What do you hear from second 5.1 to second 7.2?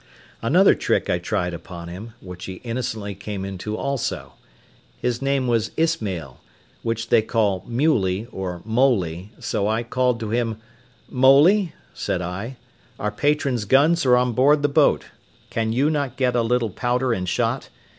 name was Ismael, which